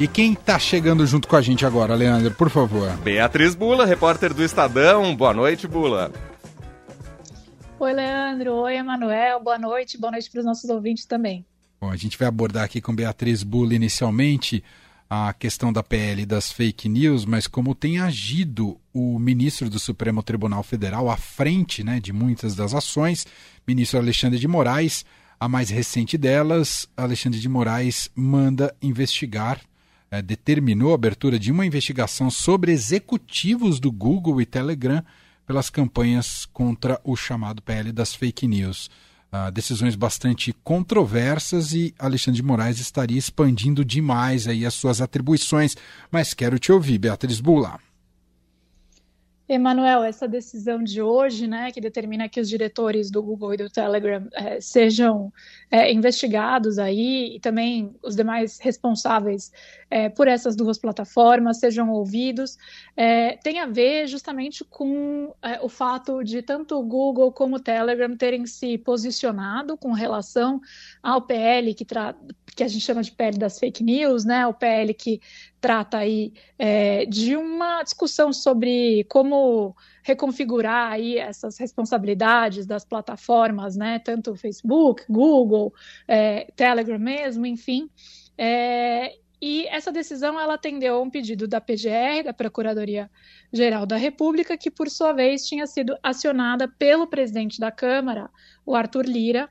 [0.00, 2.96] E quem está chegando junto com a gente agora, Leandro, por favor?
[2.98, 5.16] Beatriz Bula, repórter do Estadão.
[5.16, 6.12] Boa noite, Bula.
[7.80, 8.54] Oi, Leandro.
[8.54, 9.42] Oi, Emanuel.
[9.42, 9.98] Boa noite.
[9.98, 11.44] Boa noite para os nossos ouvintes também.
[11.80, 14.62] Bom, a gente vai abordar aqui com Beatriz Bula inicialmente
[15.10, 20.22] a questão da PL das fake news, mas como tem agido o ministro do Supremo
[20.22, 23.26] Tribunal Federal à frente né, de muitas das ações,
[23.66, 25.04] ministro Alexandre de Moraes,
[25.40, 29.60] a mais recente delas, Alexandre de Moraes manda investigar
[30.10, 35.02] é, determinou a abertura de uma investigação sobre executivos do Google e Telegram
[35.46, 38.90] pelas campanhas contra o chamado PL das fake news.
[39.30, 45.76] Uh, decisões bastante controversas e Alexandre de Moraes estaria expandindo demais aí as suas atribuições.
[46.10, 47.78] Mas quero te ouvir, Beatriz Bula.
[49.48, 53.70] Emanuel, essa decisão de hoje, né, que determina que os diretores do Google e do
[53.70, 55.32] Telegram é, sejam
[55.70, 59.50] é, investigados aí e também os demais responsáveis
[59.90, 62.58] é, por essas duas plataformas sejam ouvidos,
[63.42, 68.44] tem a ver justamente com o fato de tanto o Google como o Telegram terem
[68.44, 70.60] se posicionado com relação
[71.02, 71.86] ao PL que,
[72.54, 75.20] que a gente chama de PL das fake news, né, o PL que
[75.60, 83.98] trata aí é, de uma discussão sobre como reconfigurar aí essas responsabilidades das plataformas, né,
[83.98, 85.72] tanto Facebook, Google,
[86.06, 87.90] é, Telegram mesmo, enfim.
[88.36, 93.08] É, e essa decisão ela atendeu a um pedido da PGR, da Procuradoria
[93.52, 98.28] Geral da República, que por sua vez tinha sido acionada pelo presidente da Câmara,
[98.66, 99.48] o Arthur Lira,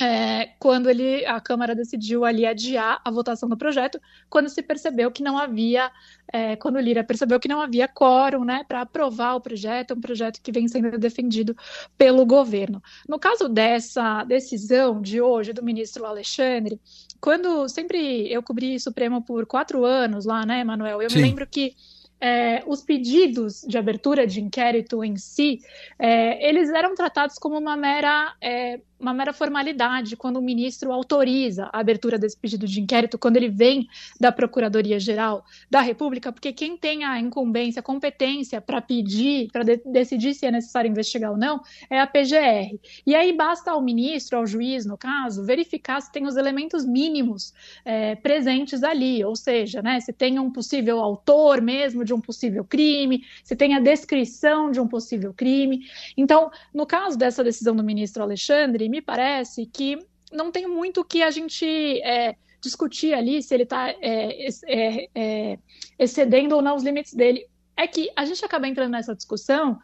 [0.00, 5.10] é, quando ele, a Câmara decidiu ali adiar a votação do projeto, quando se percebeu
[5.10, 5.90] que não havia,
[6.32, 10.00] é, quando o Lira percebeu que não havia quórum né, para aprovar o projeto, um
[10.00, 11.56] projeto que vem sendo defendido
[11.96, 12.82] pelo governo.
[13.08, 16.80] No caso dessa decisão de hoje do ministro Alexandre,
[17.20, 21.16] quando sempre eu cobri Supremo por quatro anos lá, né, Manuel, eu Sim.
[21.16, 21.74] me lembro que
[22.20, 25.60] é, os pedidos de abertura de inquérito em si,
[25.98, 31.68] é, eles eram tratados como uma mera é, uma mera formalidade quando o ministro autoriza
[31.72, 33.86] a abertura desse pedido de inquérito, quando ele vem
[34.18, 39.76] da Procuradoria-Geral da República, porque quem tem a incumbência, a competência para pedir, para de
[39.84, 41.60] decidir se é necessário investigar ou não,
[41.90, 42.78] é a PGR.
[43.06, 47.52] E aí basta ao ministro, ao juiz, no caso, verificar se tem os elementos mínimos
[47.84, 52.64] é, presentes ali, ou seja, né, se tem um possível autor mesmo de um possível
[52.64, 55.80] crime, se tem a descrição de um possível crime.
[56.16, 59.98] Então, no caso dessa decisão do ministro Alexandre, me parece que
[60.32, 61.66] não tem muito o que a gente
[62.02, 65.58] é, discutir ali se ele está é, é, é,
[65.98, 67.46] excedendo ou não os limites dele.
[67.76, 69.80] É que a gente acaba entrando nessa discussão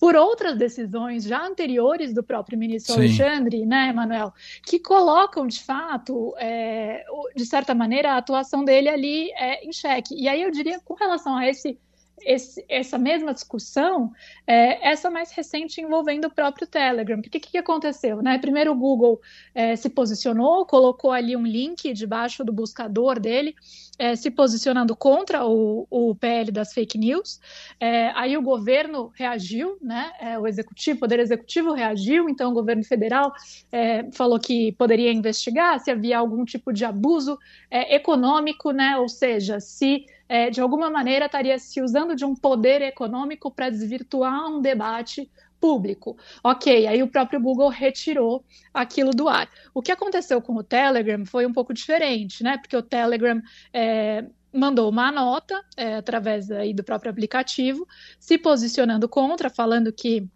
[0.00, 3.00] por outras decisões já anteriores do próprio ministro Sim.
[3.00, 4.32] Alexandre, né, Manuel,
[4.64, 7.04] que colocam de fato, é,
[7.34, 10.14] de certa maneira, a atuação dele ali é, em xeque.
[10.14, 11.78] E aí eu diria, com relação a esse
[12.22, 14.12] esse, essa mesma discussão,
[14.46, 17.18] é, essa mais recente envolvendo o próprio Telegram.
[17.18, 18.22] O que, que, aconteceu?
[18.22, 18.38] Né?
[18.38, 19.20] Primeiro o Google
[19.54, 23.54] é, se posicionou, colocou ali um link debaixo do buscador dele,
[23.98, 27.40] é, se posicionando contra o, o, PL das fake news.
[27.80, 30.12] É, aí o governo reagiu, né?
[30.20, 33.32] É, o executivo, o poder executivo reagiu, então o governo federal
[33.72, 37.38] é, falou que poderia investigar se havia algum tipo de abuso
[37.70, 38.96] econômico, né?
[38.96, 43.70] Ou seja, se é, de alguma maneira estaria se usando de um poder econômico para
[43.70, 45.30] desvirtuar um debate
[45.60, 46.16] público.
[46.42, 49.48] Ok, aí o próprio Google retirou aquilo do ar.
[49.74, 52.58] O que aconteceu com o Telegram foi um pouco diferente, né?
[52.58, 53.40] Porque o Telegram
[53.72, 57.86] é, mandou uma nota é, através aí do próprio aplicativo,
[58.18, 60.28] se posicionando contra, falando que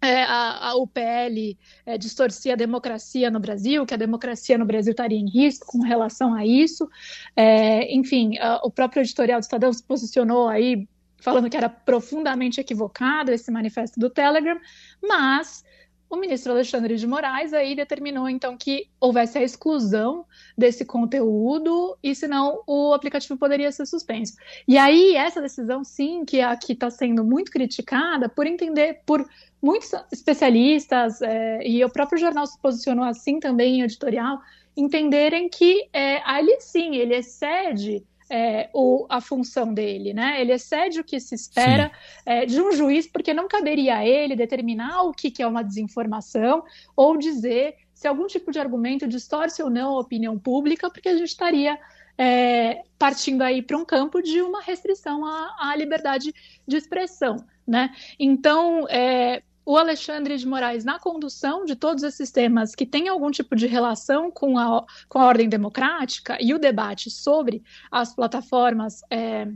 [0.00, 4.64] é, a, a, o PL é, distorcia a democracia no Brasil, que a democracia no
[4.64, 6.88] Brasil estaria em risco com relação a isso.
[7.34, 10.88] É, enfim, a, o próprio editorial do Estadão se posicionou aí
[11.20, 14.60] falando que era profundamente equivocado esse manifesto do Telegram,
[15.02, 15.64] mas
[16.10, 20.24] o ministro Alexandre de Moraes aí determinou então que houvesse a exclusão
[20.56, 24.34] desse conteúdo e senão o aplicativo poderia ser suspenso.
[24.66, 29.28] E aí essa decisão sim que aqui está sendo muito criticada por entender por
[29.60, 34.38] muitos especialistas, é, e o próprio jornal se posicionou assim também em editorial,
[34.76, 40.40] entenderem que é, ali sim ele excede é, o, a função dele, né?
[40.40, 41.90] Ele excede o que se espera
[42.26, 45.64] é, de um juiz, porque não caberia a ele determinar o que, que é uma
[45.64, 46.62] desinformação
[46.94, 51.16] ou dizer se algum tipo de argumento distorce ou não a opinião pública, porque a
[51.16, 51.76] gente estaria
[52.16, 56.32] é, partindo aí para um campo de uma restrição à, à liberdade
[56.64, 57.92] de expressão, né?
[58.16, 63.30] Então, é, o Alexandre de Moraes, na condução de todos esses temas que têm algum
[63.30, 69.02] tipo de relação com a, com a ordem democrática e o debate sobre as plataformas
[69.10, 69.46] é,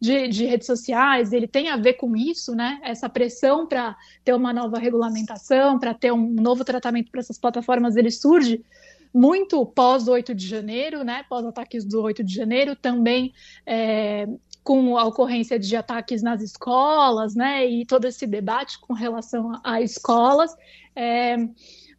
[0.00, 2.80] de, de, redes sociais, ele tem a ver com isso, né?
[2.82, 7.94] Essa pressão para ter uma nova regulamentação, para ter um novo tratamento para essas plataformas,
[7.94, 8.64] ele surge
[9.12, 11.24] muito pós 8 de janeiro, né?
[11.28, 13.32] Pós ataques do 8 de janeiro, também
[13.66, 14.26] é,
[14.62, 19.80] com a ocorrência de ataques nas escolas, né, e todo esse debate com relação a,
[19.80, 20.54] escolas,
[20.94, 21.36] é,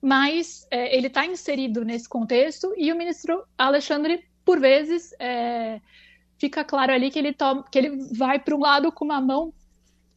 [0.01, 5.81] mas é, ele está inserido nesse contexto e o ministro Alexandre, por vezes, é,
[6.37, 9.53] fica claro ali que ele, toma, que ele vai para um lado com uma mão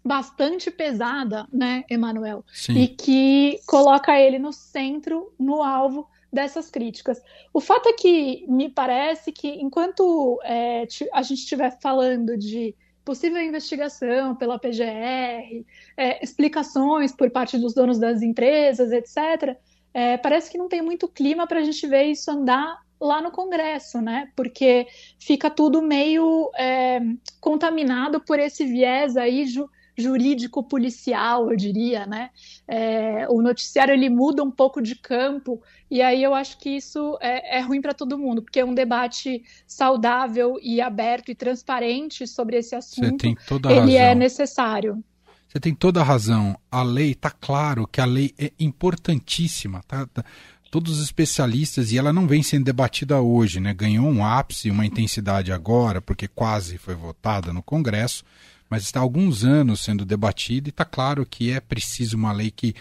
[0.05, 7.23] bastante pesada, né, Emanuel, e que coloca ele no centro, no alvo dessas críticas.
[7.53, 13.41] O fato é que me parece que enquanto é, a gente estiver falando de possível
[13.43, 15.65] investigação pela PGR,
[15.97, 19.57] é, explicações por parte dos donos das empresas, etc.,
[19.93, 23.31] é, parece que não tem muito clima para a gente ver isso andar lá no
[23.31, 24.29] Congresso, né?
[24.35, 24.89] Porque
[25.21, 27.01] fica tudo meio é,
[27.41, 32.31] contaminado por esse viés aí ju jurídico policial, eu diria, né?
[32.67, 37.17] É, o noticiário ele muda um pouco de campo e aí eu acho que isso
[37.21, 42.27] é, é ruim para todo mundo, porque é um debate saudável e aberto e transparente
[42.27, 43.25] sobre esse assunto.
[43.71, 45.03] ele é necessário.
[45.49, 46.59] Você tem toda a razão.
[46.69, 50.05] A lei está claro que a lei é importantíssima, tá?
[50.13, 50.25] tá?
[50.69, 53.73] Todos os especialistas e ela não vem sendo debatida hoje, né?
[53.73, 58.25] Ganhou um ápice, uma intensidade agora, porque quase foi votada no Congresso
[58.69, 62.51] mas está há alguns anos sendo debatido e está claro que é preciso uma lei
[62.51, 62.75] que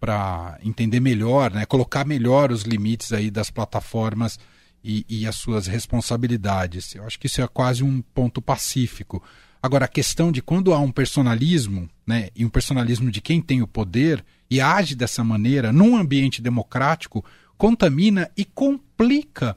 [0.00, 4.38] para entender melhor, né, colocar melhor os limites aí das plataformas
[4.82, 6.94] e, e, as suas responsabilidades.
[6.94, 9.22] Eu acho que isso é quase um ponto pacífico.
[9.62, 13.60] Agora, a questão de quando há um personalismo, né, e um personalismo de quem tem
[13.60, 17.22] o poder e age dessa maneira num ambiente democrático,
[17.58, 19.54] contamina e complica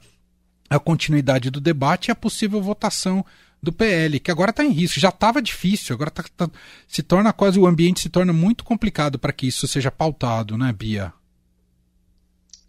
[0.68, 3.24] a continuidade do debate e a possível votação
[3.64, 5.00] do PL, que agora está em risco.
[5.00, 6.48] Já estava difícil, agora tá, tá,
[6.86, 10.72] se torna quase o ambiente se torna muito complicado para que isso seja pautado, né,
[10.72, 11.12] Bia?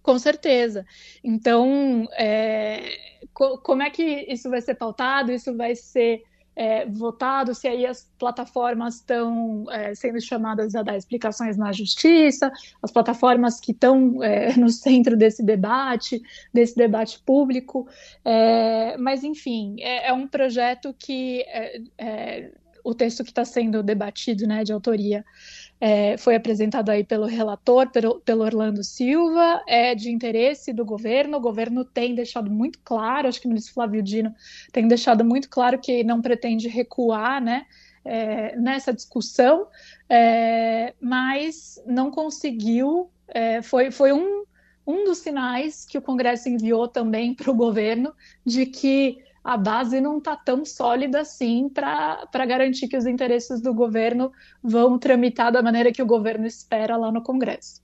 [0.02, 0.86] Com certeza.
[1.24, 2.98] Então, é,
[3.34, 5.32] co como é que isso vai ser pautado?
[5.32, 6.22] Isso vai ser
[6.56, 12.52] é, votado, se aí as plataformas estão é, sendo chamadas a dar explicações na justiça,
[12.82, 16.22] as plataformas que estão é, no centro desse debate,
[16.54, 17.88] desse debate público.
[18.24, 22.52] É, mas, enfim, é, é, um projeto que é,
[22.84, 25.26] o texto que está sendo debatido, né, de autoria
[25.80, 31.38] é, foi apresentado aí pelo relator, pelo, pelo, Orlando Silva, é de interesse do governo.
[31.38, 34.34] O governo tem deixado muito claro, acho que o ministro Flávio Dino
[34.72, 37.66] tem deixado muito claro que não pretende recuar, né?
[38.08, 39.68] É, nessa discussão,
[40.08, 43.10] é, mas não conseguiu.
[43.28, 44.46] É, foi, foi um,
[44.86, 48.14] um dos sinais que o Congresso enviou também para o governo
[48.46, 53.76] de que a base não está tão sólida assim para garantir que os interesses do
[53.76, 54.32] governo
[54.62, 57.80] vão tramitar da maneira que o governo espera lá no Congresso.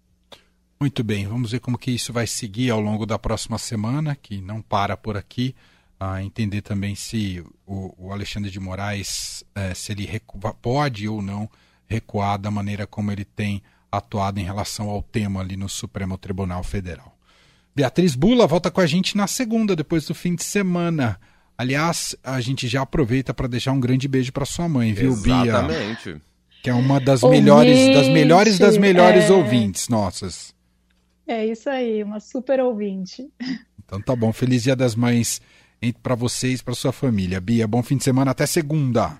[0.80, 4.42] Muito bem, vamos ver como que isso vai seguir ao longo da próxima semana, que
[4.42, 5.56] não para por aqui.
[6.00, 11.22] A entender também se o, o Alexandre de Moraes, é, se ele recua, pode ou
[11.22, 11.48] não
[11.86, 13.62] recuar da maneira como ele tem
[13.92, 17.16] atuado em relação ao tema ali no Supremo Tribunal Federal.
[17.76, 21.20] Beatriz Bula volta com a gente na segunda, depois do fim de semana.
[21.62, 25.44] Aliás, a gente já aproveita para deixar um grande beijo para sua mãe, viu, Exatamente.
[25.44, 25.52] Bia?
[25.52, 26.22] Exatamente.
[26.64, 29.32] Que é uma das melhores, das melhores das melhores é...
[29.32, 30.56] ouvintes nossas.
[31.28, 33.30] É isso aí, uma super ouvinte.
[33.86, 35.40] Então tá bom, feliz Dia das Mães
[36.02, 37.40] para vocês, para sua família.
[37.40, 39.20] Bia, bom fim de semana, até segunda.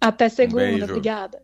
[0.00, 1.42] Até segunda, um obrigada.